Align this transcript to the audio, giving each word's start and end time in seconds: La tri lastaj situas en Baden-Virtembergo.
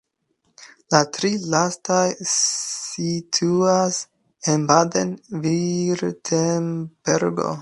La 0.93 1.01
tri 1.17 1.29
lastaj 1.55 1.99
situas 2.31 4.01
en 4.55 4.65
Baden-Virtembergo. 4.73 7.55